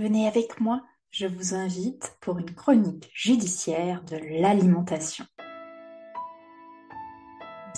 Venez 0.00 0.26
avec 0.26 0.62
moi, 0.62 0.80
je 1.10 1.26
vous 1.26 1.54
invite 1.54 2.16
pour 2.22 2.38
une 2.38 2.54
chronique 2.54 3.10
judiciaire 3.12 4.02
de 4.04 4.16
l'alimentation. 4.40 5.26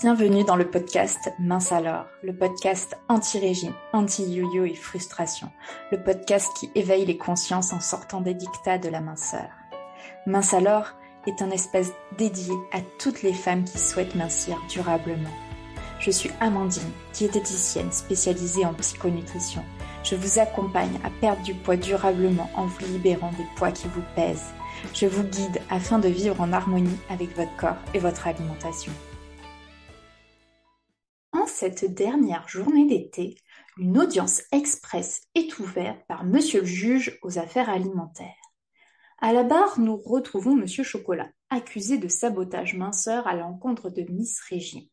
Bienvenue 0.01 0.45
dans 0.45 0.55
le 0.55 0.71
podcast 0.71 1.33
Mince 1.37 1.73
alors, 1.73 2.05
le 2.21 2.33
podcast 2.33 2.97
anti-régime, 3.09 3.73
anti-yo-yo 3.91 4.63
et 4.63 4.73
frustration, 4.73 5.49
le 5.91 6.01
podcast 6.01 6.49
qui 6.57 6.71
éveille 6.75 7.05
les 7.05 7.17
consciences 7.17 7.73
en 7.73 7.81
sortant 7.81 8.21
des 8.21 8.35
dictats 8.35 8.77
de 8.77 8.87
la 8.87 9.01
minceur. 9.01 9.49
Mince 10.25 10.53
alors 10.53 10.93
est 11.27 11.41
un 11.41 11.51
espace 11.51 11.91
dédié 12.17 12.53
à 12.71 12.79
toutes 12.99 13.21
les 13.21 13.33
femmes 13.33 13.65
qui 13.65 13.79
souhaitent 13.79 14.15
mincir 14.15 14.57
durablement. 14.69 15.29
Je 15.99 16.11
suis 16.11 16.31
Amandine, 16.39 16.91
diététicienne 17.11 17.91
spécialisée 17.91 18.65
en 18.65 18.73
psychonutrition. 18.75 19.65
Je 20.03 20.15
vous 20.15 20.37
accompagne 20.37 20.99
à 21.05 21.09
perdre 21.09 21.41
du 21.43 21.53
poids 21.53 21.77
durablement 21.77 22.49
en 22.55 22.65
vous 22.65 22.85
libérant 22.87 23.31
des 23.31 23.45
poids 23.55 23.71
qui 23.71 23.87
vous 23.87 24.03
pèsent. 24.15 24.53
Je 24.93 25.05
vous 25.05 25.23
guide 25.23 25.61
afin 25.69 25.97
de 25.97 26.09
vivre 26.09 26.41
en 26.41 26.51
harmonie 26.51 26.97
avec 27.09 27.33
votre 27.37 27.55
corps 27.55 27.77
et 27.93 27.99
votre 27.99 28.27
alimentation. 28.27 28.91
En 31.31 31.47
cette 31.47 31.93
dernière 31.93 32.49
journée 32.49 32.85
d'été, 32.85 33.37
une 33.77 33.97
audience 33.97 34.43
express 34.51 35.21
est 35.35 35.57
ouverte 35.59 36.01
par 36.09 36.25
Monsieur 36.25 36.59
le 36.59 36.67
juge 36.67 37.17
aux 37.21 37.39
affaires 37.39 37.69
alimentaires. 37.69 38.27
À 39.21 39.31
la 39.31 39.43
barre, 39.43 39.79
nous 39.79 39.95
retrouvons 39.95 40.53
Monsieur 40.53 40.83
Chocolat, 40.83 41.29
accusé 41.49 41.97
de 41.97 42.09
sabotage 42.09 42.75
minceur 42.75 43.25
à 43.25 43.35
l'encontre 43.35 43.89
de 43.89 44.01
Miss 44.11 44.41
Régime. 44.41 44.89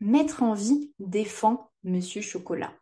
Maître 0.00 0.42
en 0.42 0.54
vie 0.54 0.92
défend 0.98 1.70
Monsieur 1.84 2.22
Chocolat 2.22 2.72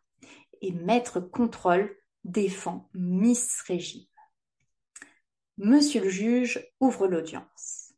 et 0.63 0.73
Maître 0.73 1.21
Contrôle 1.21 1.95
défend 2.25 2.89
Miss 2.95 3.61
Régime. 3.67 4.07
Monsieur 5.59 6.03
le 6.03 6.09
juge 6.09 6.65
ouvre 6.81 7.09
l'audience. 7.09 7.93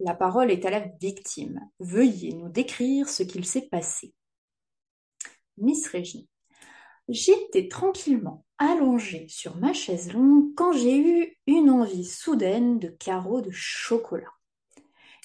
La 0.00 0.14
parole 0.14 0.52
est 0.52 0.64
à 0.64 0.70
la 0.70 0.80
victime. 1.00 1.60
Veuillez 1.80 2.32
nous 2.32 2.48
décrire 2.48 3.08
ce 3.08 3.24
qu'il 3.24 3.44
s'est 3.44 3.68
passé. 3.68 4.14
Miss 5.58 5.88
Régime. 5.88 6.26
J'étais 7.08 7.68
tranquillement 7.68 8.44
allongée 8.58 9.26
sur 9.28 9.56
ma 9.56 9.72
chaise 9.72 10.12
longue 10.12 10.54
quand 10.54 10.72
j'ai 10.72 10.98
eu 10.98 11.36
une 11.46 11.70
envie 11.70 12.04
soudaine 12.04 12.78
de 12.78 12.88
carreaux 12.88 13.40
de 13.40 13.50
chocolat. 13.50 14.32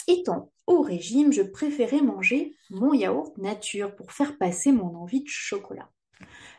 Étant 0.08 0.52
au 0.66 0.82
régime, 0.82 1.32
je 1.32 1.44
préférais 1.44 2.02
manger 2.02 2.56
mon 2.70 2.94
yaourt 2.94 3.38
nature 3.38 3.96
pour 3.96 4.12
faire 4.12 4.38
passer 4.38 4.72
mon 4.72 4.96
envie 4.96 5.24
de 5.24 5.30
chocolat. 5.30 5.90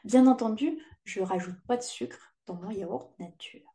Bien 0.05 0.27
entendu, 0.27 0.79
je 1.05 1.20
ne 1.20 1.27
rajoute 1.27 1.61
pas 1.67 1.77
de 1.77 1.83
sucre 1.83 2.34
dans 2.47 2.55
mon 2.55 2.70
yaourt 2.70 3.19
nature. 3.19 3.75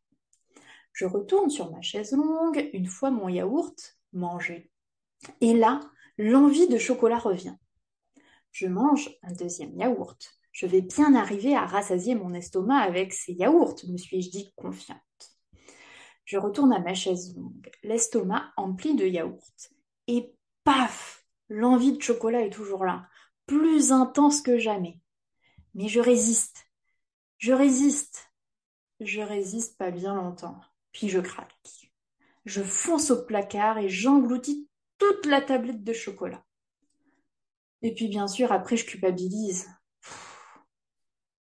Je 0.94 1.06
retourne 1.06 1.50
sur 1.50 1.72
ma 1.72 1.82
chaise 1.82 2.12
longue 2.12 2.70
une 2.74 2.88
fois 2.88 3.12
mon 3.12 3.30
yaourt 3.30 3.98
mangé. 4.14 4.72
Et 5.42 5.54
là, 5.54 5.80
l'envie 6.18 6.68
de 6.68 6.78
chocolat 6.78 7.20
revient. 7.20 7.56
Je 8.52 8.68
mange 8.68 9.10
un 9.24 9.32
deuxième 9.34 9.76
yaourt. 9.78 10.18
Je 10.52 10.66
vais 10.66 10.82
bien 10.82 11.16
arriver 11.16 11.56
à 11.56 11.66
rassasier 11.66 12.16
mon 12.16 12.34
estomac 12.34 12.80
avec 12.80 13.14
ces 13.14 13.34
yaourts, 13.34 13.76
me 13.88 13.98
suis-je 13.98 14.32
dit 14.32 14.52
confiante. 14.56 15.00
Je 16.26 16.38
retourne 16.38 16.74
à 16.74 16.80
ma 16.80 16.94
chaise 16.94 17.36
longue, 17.36 17.70
l'estomac 17.84 18.52
empli 18.58 18.96
de 18.96 19.06
yaourt. 19.06 19.72
Et 20.08 20.34
paf 20.64 21.20
L'envie 21.50 21.94
de 21.94 22.02
chocolat 22.02 22.42
est 22.46 22.52
toujours 22.52 22.86
là, 22.86 23.08
plus 23.48 23.92
intense 23.92 24.42
que 24.42 24.60
jamais. 24.60 24.99
Mais 25.80 25.88
je 25.88 26.02
résiste. 26.02 26.68
Je 27.38 27.54
résiste. 27.54 28.34
Je 29.00 29.22
résiste 29.22 29.78
pas 29.78 29.92
bien 29.92 30.14
longtemps. 30.14 30.60
Puis 30.92 31.08
je 31.08 31.20
craque. 31.20 31.90
Je 32.44 32.62
fonce 32.62 33.12
au 33.12 33.26
placard 33.26 33.78
et 33.78 33.88
j'engloutis 33.88 34.70
toute 34.98 35.26
la 35.26 35.40
tablette 35.40 35.86
de 35.86 35.94
chocolat. 35.94 36.44
Et 37.82 37.94
puis 37.96 38.10
bien 38.10 38.28
sûr, 38.28 38.52
après, 38.52 38.76
je 38.76 38.84
culpabilise. 38.84 39.70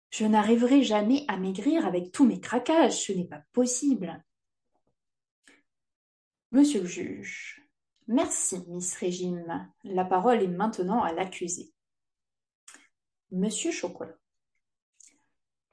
Je 0.10 0.26
n'arriverai 0.26 0.84
jamais 0.84 1.24
à 1.30 1.38
maigrir 1.38 1.88
avec 1.88 2.12
tous 2.12 2.26
mes 2.26 2.42
craquages, 2.42 3.06
ce 3.06 3.14
n'est 3.14 3.30
pas 3.30 3.44
possible. 3.54 4.22
Monsieur 6.52 6.82
le 6.82 6.88
juge, 6.88 7.66
Merci, 8.10 8.62
Miss 8.68 8.94
Régime. 8.96 9.72
La 9.86 10.04
parole 10.04 10.44
est 10.44 10.50
maintenant 10.50 11.02
à 11.02 11.14
l'accusé. 11.14 11.72
Monsieur 13.32 13.72
Chocolat. 13.72 14.16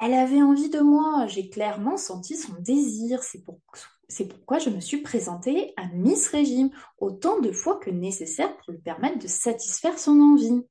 Elle 0.00 0.14
avait 0.14 0.42
envie 0.42 0.70
de 0.70 0.80
moi, 0.80 1.26
j'ai 1.28 1.48
clairement 1.48 1.96
senti 1.96 2.36
son 2.36 2.52
désir, 2.60 3.22
c'est 3.22 3.44
pourquoi 3.44 4.58
je 4.58 4.70
me 4.70 4.80
suis 4.80 5.02
présentée 5.02 5.72
à 5.76 5.86
Miss 5.86 6.28
Régime 6.28 6.70
autant 6.98 7.40
de 7.40 7.52
fois 7.52 7.78
que 7.78 7.90
nécessaire 7.90 8.56
pour 8.56 8.72
lui 8.72 8.80
permettre 8.80 9.20
de 9.20 9.28
satisfaire 9.28 9.98
son 9.98 10.20
envie. 10.20 10.62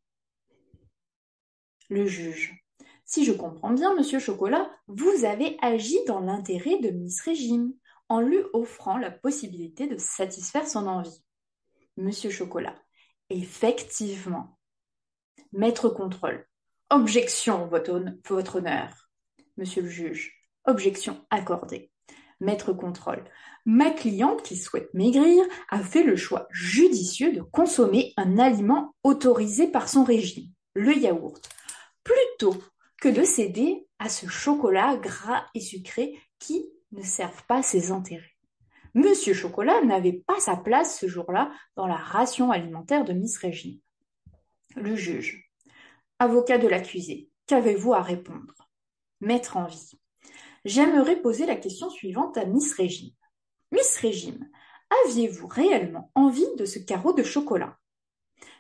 Le 1.90 2.06
juge. 2.06 2.62
Si 3.06 3.24
je 3.24 3.32
comprends 3.32 3.72
bien, 3.72 3.96
monsieur 3.96 4.20
Chocolat, 4.20 4.70
vous 4.88 5.24
avez 5.24 5.58
agi 5.62 5.98
dans 6.06 6.20
l'intérêt 6.20 6.80
de 6.80 6.90
Miss 6.90 7.22
Régime, 7.22 7.74
en 8.10 8.20
lui 8.20 8.40
offrant 8.52 8.98
la 8.98 9.10
possibilité 9.10 9.88
de 9.88 9.98
satisfaire 9.98 10.68
son 10.68 10.88
envie. 10.88 11.24
Monsieur 11.96 12.30
Chocolat. 12.30 12.76
Effectivement. 13.30 14.58
Maître 15.54 15.90
contrôle. 15.90 16.46
Objection, 16.94 17.66
votre 17.66 18.56
honneur. 18.58 19.10
Monsieur 19.58 19.82
le 19.82 19.90
juge. 19.90 20.32
Objection 20.66 21.26
accordée. 21.32 21.90
Maître 22.40 22.72
contrôle. 22.72 23.24
Ma 23.66 23.90
cliente 23.90 24.44
qui 24.44 24.56
souhaite 24.56 24.94
maigrir 24.94 25.44
a 25.70 25.80
fait 25.80 26.04
le 26.04 26.16
choix 26.16 26.48
judicieux 26.52 27.34
de 27.34 27.42
consommer 27.42 28.14
un 28.16 28.38
aliment 28.38 28.94
autorisé 29.02 29.68
par 29.68 29.90
son 29.90 30.04
régime, 30.04 30.52
le 30.76 30.96
yaourt, 30.96 31.50
plutôt 32.04 32.62
que 33.02 33.10
de 33.10 33.24
céder 33.24 33.88
à 33.98 34.08
ce 34.08 34.28
chocolat 34.28 34.96
gras 34.98 35.48
et 35.56 35.62
sucré 35.62 36.20
qui 36.38 36.64
ne 36.92 37.02
servent 37.02 37.46
pas 37.48 37.64
ses 37.64 37.92
intérêts. 37.92 38.36
Monsieur 38.94 39.34
Chocolat 39.34 39.82
n'avait 39.82 40.22
pas 40.28 40.40
sa 40.40 40.58
place 40.58 41.00
ce 41.00 41.08
jour-là 41.08 41.52
dans 41.76 41.88
la 41.88 41.98
ration 41.98 42.52
alimentaire 42.52 43.04
de 43.04 43.14
Miss 43.14 43.40
Régine. 43.40 43.80
Le 44.76 44.96
juge. 44.96 45.50
Avocat 46.20 46.58
de 46.58 46.68
l'accusé. 46.68 47.30
Qu'avez-vous 47.48 47.94
à 47.94 48.02
répondre? 48.02 48.54
Maître 49.20 49.58
en 49.58 49.66
vie. 49.66 49.92
J'aimerais 50.66 51.22
poser 51.22 51.46
la 51.46 51.56
question 51.56 51.90
suivante 51.90 52.38
à 52.38 52.46
Miss 52.46 52.74
Régine. 52.74 53.14
Miss 53.72 53.98
Régime, 53.98 54.48
aviez-vous 55.06 55.48
réellement 55.48 56.12
envie 56.16 56.56
de 56.58 56.66
ce 56.66 56.80
carreau 56.80 57.14
de 57.14 57.24
chocolat? 57.24 57.78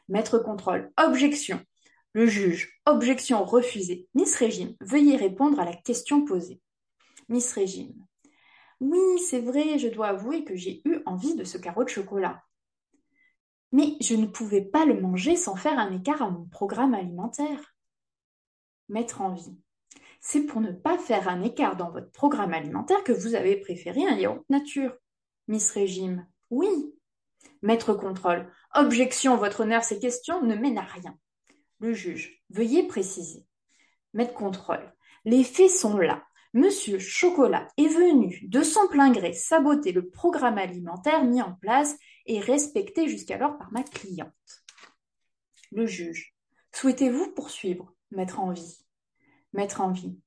Maître 0.09 0.39
contrôle. 0.39 0.91
Objection. 0.97 1.61
Le 2.13 2.25
juge. 2.25 2.81
Objection 2.85 3.43
refusée. 3.45 4.07
Miss 4.15 4.35
Régime, 4.35 4.75
veuillez 4.81 5.15
répondre 5.15 5.59
à 5.59 5.65
la 5.65 5.75
question 5.75 6.25
posée. 6.25 6.59
Miss 7.29 7.53
Régime. 7.53 7.93
Oui, 8.81 9.19
c'est 9.19 9.39
vrai, 9.39 9.79
je 9.79 9.87
dois 9.87 10.07
avouer 10.07 10.43
que 10.43 10.55
j'ai 10.55 10.81
eu 10.85 10.99
envie 11.05 11.35
de 11.35 11.43
ce 11.43 11.57
carreau 11.57 11.83
de 11.83 11.89
chocolat. 11.89 12.43
Mais 13.73 13.97
je 13.99 14.15
ne 14.15 14.27
pouvais 14.27 14.61
pas 14.61 14.85
le 14.85 15.01
manger 15.01 15.35
sans 15.35 15.55
faire 15.55 15.77
un 15.77 15.91
écart 15.91 16.21
à 16.21 16.29
mon 16.29 16.45
programme 16.45 16.93
alimentaire. 16.93 17.75
Mettre 18.87 19.21
en 19.21 19.33
vie. 19.33 19.57
C'est 20.21 20.43
pour 20.43 20.61
ne 20.61 20.71
pas 20.71 20.97
faire 20.97 21.27
un 21.27 21.41
écart 21.41 21.75
dans 21.75 21.91
votre 21.91 22.11
programme 22.11 22.53
alimentaire 22.53 23.03
que 23.03 23.11
vous 23.11 23.35
avez 23.35 23.57
préféré 23.57 24.05
un 24.05 24.15
yaourt 24.15 24.45
nature. 24.49 24.95
Miss 25.47 25.71
Régime. 25.71 26.25
Oui. 26.49 26.95
Maître 27.61 27.93
contrôle. 27.93 28.49
Objection, 28.75 29.35
votre 29.37 29.61
honneur, 29.61 29.83
ces 29.83 29.99
questions 29.99 30.41
ne 30.43 30.55
mènent 30.55 30.77
à 30.77 30.83
rien. 30.83 31.17
Le 31.79 31.93
juge. 31.93 32.43
Veuillez 32.51 32.83
préciser. 32.83 33.45
Maître 34.13 34.33
contrôle. 34.33 34.93
Les 35.25 35.43
faits 35.43 35.71
sont 35.71 35.97
là. 35.97 36.23
Monsieur 36.53 36.99
Chocolat 36.99 37.67
est 37.77 37.87
venu 37.87 38.41
de 38.47 38.61
son 38.61 38.87
plein 38.87 39.11
gré 39.11 39.33
saboter 39.33 39.91
le 39.91 40.07
programme 40.07 40.59
alimentaire 40.59 41.23
mis 41.25 41.41
en 41.41 41.53
place 41.53 41.97
et 42.25 42.39
respecté 42.39 43.07
jusqu'alors 43.07 43.57
par 43.57 43.71
ma 43.71 43.83
cliente. 43.83 44.63
Le 45.71 45.85
juge. 45.85 46.35
Souhaitez-vous 46.71 47.31
poursuivre, 47.31 47.93
Maître 48.11 48.39
en 48.39 48.51
vie? 48.51 48.85
Maître 49.53 49.81
en 49.81 49.91
vie. 49.91 50.19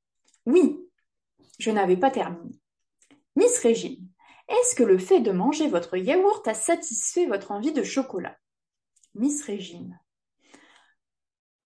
Oui, 0.45 0.79
je 1.59 1.71
n'avais 1.71 1.97
pas 1.97 2.11
terminé. 2.11 2.61
Miss 3.35 3.59
Régine, 3.59 4.09
est-ce 4.49 4.75
que 4.75 4.83
le 4.83 4.99
fait 4.99 5.21
de 5.21 5.33
manger 5.33 5.69
votre 5.69 5.97
yaourt 5.97 6.47
a 6.47 6.55
satisfait 6.55 7.27
votre 7.27 7.51
envie 7.51 7.73
de 7.73 7.83
chocolat? 7.83 8.39
Miss 9.15 9.43
Régine. 9.43 10.01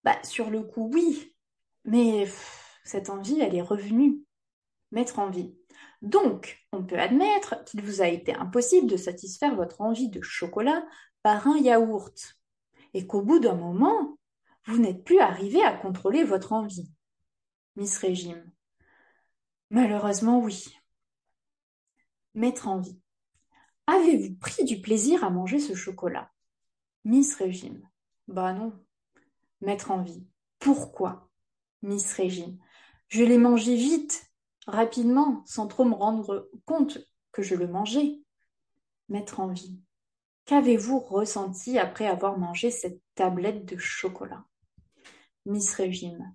Bah, 0.03 0.19
sur 0.25 0.51
le 0.51 0.63
coup, 0.63 0.91
oui, 0.93 1.35
mais 1.85 2.27
cette 2.85 3.11
envie, 3.11 3.41
elle 3.41 3.55
est 3.55 3.63
revenue 3.63 4.25
mettre 4.91 5.19
en 5.19 5.31
vie. 5.31 5.55
Donc, 6.03 6.59
on 6.73 6.83
peut 6.83 6.99
admettre 6.99 7.63
qu'il 7.65 7.83
vous 7.83 8.03
a 8.03 8.09
été 8.09 8.35
impossible 8.35 8.89
de 8.89 8.97
satisfaire 8.97 9.55
votre 9.55 9.81
envie 9.81 10.09
de 10.09 10.23
chocolat 10.23 10.85
par 11.23 11.47
un 11.47 11.59
yaourt, 11.59 12.37
et 12.95 13.07
qu'au 13.07 13.23
bout 13.23 13.39
d'un 13.39 13.55
moment, 13.55 14.19
vous 14.67 14.79
n'êtes 14.79 15.05
plus 15.05 15.21
arrivé 15.21 15.63
à 15.63 15.73
contrôler 15.73 16.25
votre 16.25 16.53
envie. 16.53 16.91
Miss 17.77 17.99
Régime. 17.99 18.51
Malheureusement, 19.71 20.41
oui. 20.41 20.77
Maître 22.35 22.69
Envie. 22.69 23.01
Avez-vous 23.87 24.35
pris 24.37 24.65
du 24.65 24.81
plaisir 24.81 25.25
à 25.25 25.31
manger 25.31 25.59
ce 25.59 25.75
chocolat? 25.75 26.31
Miss 27.05 27.35
Régime. 27.35 27.83
Bah 28.29 28.53
non. 28.53 28.73
Maître 29.61 29.91
Envie. 29.91 30.27
Pourquoi? 30.59 31.29
Miss 31.83 32.13
Régime. 32.13 32.59
Je 33.09 33.25
l'ai 33.25 33.39
mangé 33.39 33.75
vite, 33.75 34.30
rapidement, 34.71 35.43
sans 35.47 35.67
trop 35.67 35.85
me 35.85 35.95
rendre 35.95 36.49
compte 36.65 36.99
que 37.33 37.43
je 37.43 37.55
le 37.55 37.69
mangeais. 37.69 38.21
Maître 39.09 39.41
Envie. 39.41 39.79
Qu'avez-vous 40.47 40.99
ressenti 40.99 41.79
après 41.79 42.07
avoir 42.07 42.39
mangé 42.39 42.71
cette 42.71 43.01
tablette 43.15 43.65
de 43.65 43.77
chocolat? 43.77 44.45
Miss 45.47 45.73
Régime. 45.75 46.35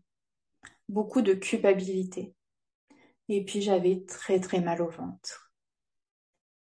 Beaucoup 0.87 1.21
de 1.21 1.33
culpabilité. 1.33 2.35
Et 3.27 3.43
puis 3.43 3.61
j'avais 3.61 4.05
très 4.05 4.39
très 4.39 4.61
mal 4.61 4.81
au 4.81 4.89
ventre. 4.89 5.51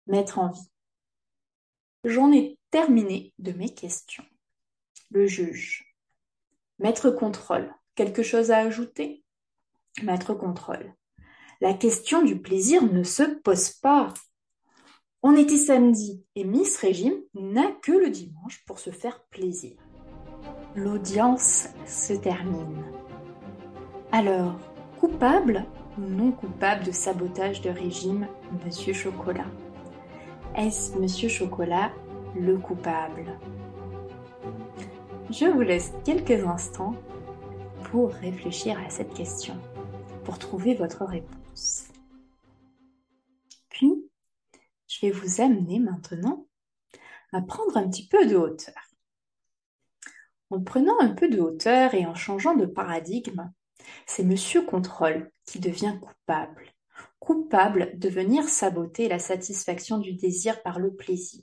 Mettre 0.07 0.39
en 0.39 0.51
vie. 0.51 0.71
J'en 2.05 2.33
ai 2.33 2.59
terminé 2.71 3.33
de 3.39 3.53
mes 3.53 3.73
questions. 3.73 4.25
Le 5.11 5.27
juge. 5.27 5.95
Maître 6.79 7.11
contrôle. 7.11 7.73
Quelque 7.95 8.23
chose 8.23 8.51
à 8.51 8.59
ajouter? 8.59 9.25
Maître 10.03 10.35
contrôle. 10.35 10.95
La 11.65 11.73
question 11.73 12.23
du 12.23 12.37
plaisir 12.39 12.83
ne 12.83 13.03
se 13.03 13.23
pose 13.23 13.71
pas. 13.71 14.13
On 15.23 15.35
était 15.35 15.57
samedi 15.57 16.23
et 16.35 16.45
Miss 16.45 16.77
Régime 16.77 17.15
n'a 17.33 17.73
que 17.81 17.93
le 17.93 18.11
dimanche 18.11 18.63
pour 18.67 18.79
se 18.79 18.91
faire 18.91 19.25
plaisir. 19.31 19.73
L'audience 20.77 21.69
se 21.87 22.13
termine. 22.13 22.85
Alors, 24.13 24.61
coupable 25.01 25.65
non 25.97 26.33
coupable 26.33 26.85
de 26.85 26.93
sabotage 26.93 27.63
de 27.63 27.71
régime, 27.71 28.29
Monsieur 28.67 28.93
Chocolat? 28.93 29.49
Est-ce 30.57 30.99
Monsieur 30.99 31.31
Chocolat 31.31 31.93
le 32.39 32.59
coupable? 32.59 33.39
Je 35.31 35.47
vous 35.47 35.63
laisse 35.63 35.95
quelques 36.05 36.47
instants 36.47 36.95
pour 37.85 38.11
réfléchir 38.11 38.79
à 38.87 38.91
cette 38.91 39.15
question, 39.15 39.57
pour 40.25 40.39
trouver 40.39 40.75
votre 40.75 41.07
réponse. 41.07 41.44
Puis, 43.71 43.93
je 44.89 45.01
vais 45.01 45.11
vous 45.11 45.41
amener 45.41 45.79
maintenant 45.79 46.47
à 47.33 47.41
prendre 47.43 47.77
un 47.77 47.89
petit 47.89 48.09
peu 48.09 48.27
de 48.27 48.37
hauteur. 48.37 48.75
En 50.51 50.61
prenant 50.61 50.99
un 51.01 51.11
peu 51.11 51.29
de 51.29 51.41
hauteur 51.41 51.95
et 51.95 52.07
en 52.07 52.15
changeant 52.15 52.55
de 52.55 52.67
paradigme, 52.67 53.53
c'est 54.07 54.25
Monsieur 54.25 54.63
Contrôle 54.63 55.31
qui 55.47 55.59
devient 55.59 55.99
coupable, 56.01 56.73
coupable 57.19 57.99
de 57.99 58.09
venir 58.09 58.49
saboter 58.49 59.09
la 59.09 59.19
satisfaction 59.19 59.99
du 59.99 60.15
désir 60.15 60.63
par 60.63 60.79
le 60.79 60.95
plaisir. 60.95 61.43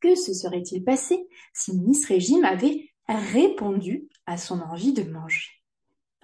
Que 0.00 0.14
se 0.14 0.34
serait-il 0.34 0.84
passé 0.84 1.28
si 1.54 1.78
Miss 1.78 2.06
Régime 2.06 2.44
avait 2.44 2.90
répondu 3.08 4.08
à 4.26 4.36
son 4.36 4.60
envie 4.60 4.92
de 4.92 5.04
manger 5.04 5.50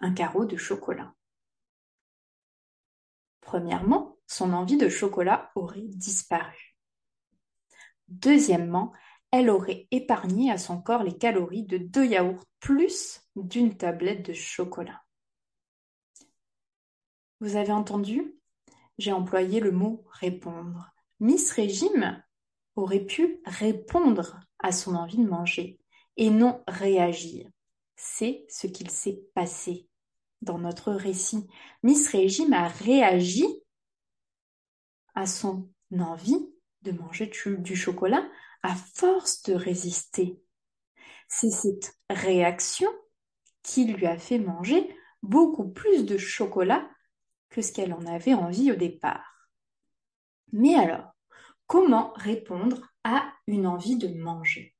un 0.01 0.13
carreau 0.13 0.45
de 0.45 0.57
chocolat? 0.57 1.15
Premièrement, 3.49 4.19
son 4.27 4.53
envie 4.53 4.77
de 4.77 4.91
chocolat 4.91 5.51
aurait 5.55 5.81
disparu. 5.81 6.77
Deuxièmement, 8.09 8.93
elle 9.31 9.49
aurait 9.49 9.89
épargné 9.91 10.53
à 10.53 10.59
son 10.59 10.83
corps 10.83 11.03
les 11.03 11.17
calories 11.17 11.63
de 11.63 11.79
deux 11.79 12.05
yaourts 12.05 12.45
plus 12.61 13.23
d'une 13.37 13.75
tablette 13.75 14.27
de 14.27 14.35
chocolat. 14.35 15.03
Vous 17.41 17.57
avez 17.57 17.73
entendu? 17.73 18.35
J'ai 18.99 19.13
employé 19.13 19.61
le 19.61 19.73
mot 19.73 20.05
répondre. 20.11 20.91
Miss 21.19 21.51
Régime 21.51 22.23
aurait 22.77 23.07
pu 23.07 23.41
répondre 23.47 24.41
à 24.59 24.73
son 24.73 24.95
envie 24.95 25.17
de 25.25 25.27
manger 25.27 25.81
et 26.19 26.29
non 26.29 26.63
réagir. 26.69 27.49
C'est 27.97 28.45
ce 28.51 28.67
qu'il 28.67 28.91
s'est 28.91 29.23
passé 29.33 29.88
dans 30.43 30.59
notre 30.59 30.93
récit. 30.93 31.47
Miss 31.83 32.09
Régime 32.09 32.53
a 32.53 32.69
réagi 32.69 33.47
à 35.15 35.27
son 35.27 35.69
envie 35.99 36.49
de 36.83 36.93
manger 36.93 37.31
du 37.59 37.77
chocolat 37.77 38.29
à 38.63 38.75
force 38.75 39.43
de 39.43 39.55
résister. 39.55 40.41
C'est 41.29 41.51
cette 41.51 41.97
réaction 42.09 42.91
qui 43.63 43.85
lui 43.87 44.07
a 44.07 44.19
fait 44.19 44.39
manger 44.39 44.97
beaucoup 45.23 45.69
plus 45.69 46.05
de 46.05 46.17
chocolat 46.17 46.89
que 47.51 47.63
ce 47.63 47.73
qu'elle 47.73 47.93
en 47.93 48.07
avait 48.07 48.35
envie 48.35 48.73
au 48.73 48.77
départ. 48.77 49.51
Mais 50.53 50.75
alors, 50.75 51.13
comment 51.67 52.13
répondre 52.15 52.93
à 53.05 53.33
une 53.47 53.67
envie 53.67 53.97
de 53.97 54.09
manger? 54.09 54.75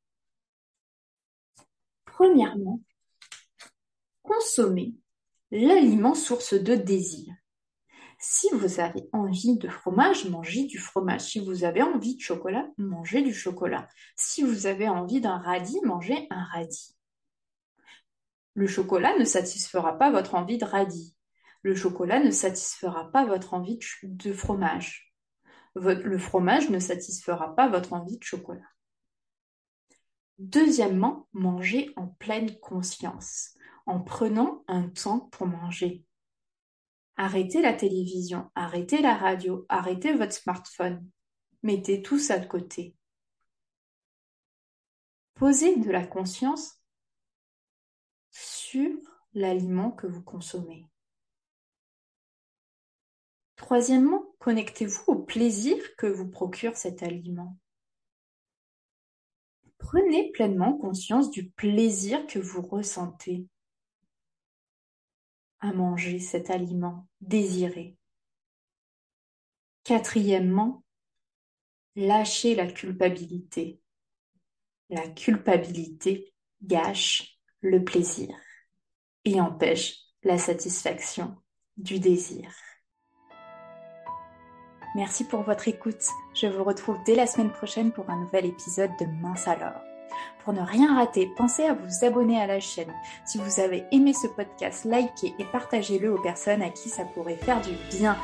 Premièrement, 2.05 2.81
consommer 4.23 4.95
l'aliment 5.51 6.15
source 6.15 6.55
de 6.55 6.75
désir. 6.75 7.35
Si 8.21 8.49
vous 8.53 8.81
avez 8.81 9.09
envie 9.13 9.57
de 9.59 9.69
fromage, 9.69 10.29
mangez 10.29 10.65
du 10.65 10.79
fromage. 10.79 11.21
Si 11.21 11.39
vous 11.39 11.63
avez 11.63 11.83
envie 11.83 12.17
de 12.17 12.21
chocolat, 12.21 12.67
mangez 12.77 13.23
du 13.23 13.33
chocolat. 13.33 13.87
Si 14.17 14.43
vous 14.43 14.67
avez 14.67 14.89
envie 14.89 15.21
d'un 15.21 15.39
radis, 15.39 15.81
mangez 15.85 16.27
un 16.31 16.43
radis. 16.45 16.97
Le 18.55 18.67
chocolat 18.67 19.17
ne 19.19 19.25
satisfera 19.25 19.97
pas 19.99 20.11
votre 20.11 20.35
envie 20.35 20.59
de 20.59 20.65
radis. 20.65 21.15
Le 21.63 21.77
chocolat 21.77 22.19
ne 22.19 22.33
satisfera 22.33 23.11
pas 23.13 23.25
votre 23.25 23.55
envie 23.55 23.79
de 24.03 24.33
fromage. 24.33 25.15
Le 25.77 26.19
fromage 26.19 26.71
ne 26.71 26.81
satisfera 26.81 27.55
pas 27.55 27.69
votre 27.69 27.93
envie 27.93 28.19
de 28.19 28.25
chocolat. 28.25 28.69
Deuxièmement, 30.39 31.29
mangez 31.33 31.93
en 31.97 32.09
pleine 32.09 32.59
conscience, 32.59 33.57
en 33.89 34.01
prenant 34.01 34.65
un 34.69 34.89
temps 34.91 35.21
pour 35.33 35.47
manger. 35.47 36.05
Arrêtez 37.17 37.63
la 37.63 37.73
télévision, 37.73 38.51
arrêtez 38.55 39.01
la 39.01 39.15
radio, 39.15 39.65
arrêtez 39.71 40.13
votre 40.13 40.35
smartphone. 40.35 41.09
Mettez 41.63 42.03
tout 42.03 42.19
ça 42.19 42.39
de 42.39 42.47
côté. 42.47 42.95
Posez 45.35 45.77
de 45.77 45.91
la 45.91 46.07
conscience 46.07 46.83
sur 48.31 48.95
l'aliment 49.33 49.91
que 49.91 50.07
vous 50.07 50.23
consommez. 50.23 50.87
Troisièmement, 53.57 54.35
connectez-vous 54.39 55.05
au 55.07 55.17
plaisir 55.17 55.77
que 55.97 56.07
vous 56.07 56.29
procure 56.29 56.77
cet 56.77 57.03
aliment. 57.03 57.57
Prenez 59.79 60.31
pleinement 60.33 60.77
conscience 60.77 61.31
du 61.31 61.49
plaisir 61.51 62.27
que 62.27 62.39
vous 62.39 62.63
ressentez 62.63 63.49
à 65.61 65.73
manger 65.73 66.21
cet 66.21 66.51
aliment 66.51 67.07
désiré. 67.21 67.97
Quatrièmement, 69.85 70.85
lâchez 71.97 72.55
la 72.55 72.67
culpabilité. 72.67 73.81
La 74.91 75.09
culpabilité 75.09 76.33
gâche 76.63 77.39
le 77.61 77.85
plaisir 77.85 78.35
et 79.25 79.41
empêche 79.41 79.99
la 80.23 80.39
satisfaction 80.39 81.37
du 81.77 81.99
désir. 81.99 82.51
Merci 84.95 85.25
pour 85.25 85.43
votre 85.43 85.69
écoute. 85.69 86.03
Je 86.35 86.47
vous 86.47 86.65
retrouve 86.65 86.99
dès 87.05 87.15
la 87.15 87.27
semaine 87.27 87.53
prochaine 87.53 87.93
pour 87.93 88.09
un 88.11 88.21
nouvel 88.21 88.47
épisode 88.47 88.91
de 88.99 89.07
Mince 89.07 89.47
alors. 89.47 89.88
Pour 90.45 90.53
ne 90.53 90.61
rien 90.61 90.97
rater, 90.97 91.31
pensez 91.37 91.65
à 91.65 91.75
vous 91.75 92.05
abonner 92.05 92.41
à 92.41 92.47
la 92.47 92.61
chaîne. 92.61 92.93
Si 93.27 93.39
vous 93.39 93.61
avez 93.61 93.85
aimé 93.93 94.13
ce 94.15 94.27
podcast, 94.29 94.85
likez 94.85 95.35
et 95.39 95.45
partagez-le 95.45 96.13
aux 96.13 96.23
personnes 96.23 96.63
à 96.63 96.71
qui 96.71 96.89
ça 96.89 97.05
pourrait 97.05 97.37
faire 97.37 97.61
du 97.61 97.73
bien. 97.97 98.17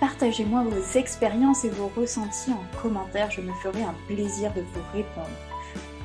Partagez-moi 0.00 0.64
vos 0.64 0.98
expériences 0.98 1.64
et 1.64 1.70
vos 1.70 1.90
ressentis 1.96 2.52
en 2.52 2.80
commentaire, 2.80 3.30
je 3.30 3.40
me 3.40 3.52
ferai 3.54 3.82
un 3.82 3.94
plaisir 4.06 4.52
de 4.54 4.60
vous 4.60 4.82
répondre. 4.92 5.26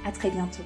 À 0.05 0.11
très 0.11 0.29
bientôt. 0.29 0.63